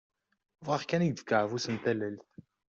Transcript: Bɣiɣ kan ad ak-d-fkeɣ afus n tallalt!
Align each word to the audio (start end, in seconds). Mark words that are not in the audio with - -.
Bɣiɣ 0.65 0.83
kan 0.85 1.03
ad 1.03 1.09
ak-d-fkeɣ 1.09 1.39
afus 1.45 1.65
n 1.69 1.75
tallalt! 1.83 2.29